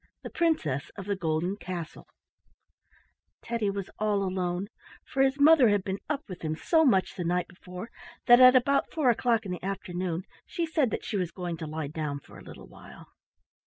THE 0.23 0.31
PRINCESS 0.31 0.89
OF 0.97 1.05
THE 1.05 1.15
GOLDEN 1.15 1.57
CASTLE 1.57 2.07
Teddy 3.43 3.69
was 3.69 3.87
all 3.99 4.23
alone, 4.23 4.67
for 5.05 5.21
his 5.21 5.39
mother 5.39 5.69
had 5.69 5.83
been 5.83 5.99
up 6.09 6.23
with 6.27 6.41
him 6.41 6.55
so 6.55 6.83
much 6.83 7.13
the 7.15 7.23
night 7.23 7.47
before 7.47 7.91
that 8.25 8.39
at 8.39 8.55
about 8.55 8.89
four 8.91 9.11
o'clock 9.11 9.45
in 9.45 9.51
the 9.51 9.63
afternoon 9.63 10.23
she 10.47 10.65
said 10.65 10.89
that 10.89 11.05
she 11.05 11.17
was 11.17 11.29
going 11.29 11.55
to 11.57 11.67
lie 11.67 11.85
down 11.85 12.19
for 12.19 12.39
a 12.39 12.43
little 12.43 12.65
while. 12.65 13.09